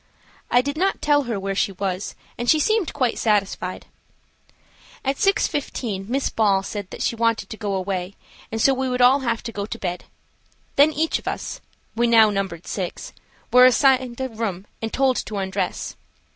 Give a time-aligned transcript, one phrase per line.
[0.49, 3.85] I did not tell her where she was, and she seemed quite satisfied.
[5.05, 8.15] At 6.15 Miss Ball said that she wanted to go away,
[8.51, 10.05] and so we would all have to go to bed.
[10.75, 15.95] Then each of us–we now numbered six–were assigned a room and told to undress.